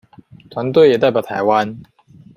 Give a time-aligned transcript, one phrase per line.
[0.49, 1.77] 團隊也代表臺灣